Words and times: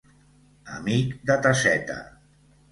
Amic 0.77 1.13
de 1.31 1.37
tasseta. 1.45 2.01